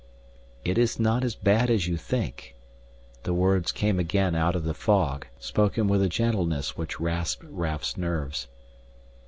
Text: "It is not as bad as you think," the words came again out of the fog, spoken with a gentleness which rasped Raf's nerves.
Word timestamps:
"It 0.65 0.79
is 0.79 0.99
not 0.99 1.23
as 1.23 1.35
bad 1.35 1.69
as 1.69 1.85
you 1.87 1.95
think," 1.95 2.55
the 3.21 3.35
words 3.35 3.71
came 3.71 3.99
again 3.99 4.33
out 4.33 4.55
of 4.55 4.63
the 4.63 4.73
fog, 4.73 5.27
spoken 5.37 5.87
with 5.87 6.01
a 6.01 6.09
gentleness 6.09 6.75
which 6.75 6.99
rasped 6.99 7.43
Raf's 7.47 7.95
nerves. 7.97 8.47